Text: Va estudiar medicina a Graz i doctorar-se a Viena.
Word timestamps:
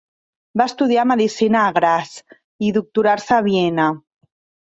Va 0.59 0.65
estudiar 0.69 1.03
medicina 1.09 1.59
a 1.65 1.75
Graz 1.75 2.15
i 2.69 2.73
doctorar-se 2.79 3.37
a 3.39 3.43
Viena. 3.49 3.89